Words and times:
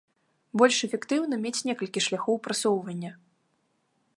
Больш 0.61 0.77
эфектыўна 0.87 1.35
мець 1.43 1.61
некалькі 1.69 2.03
шляхоў 2.07 2.35
прасоўвання. 2.49 3.11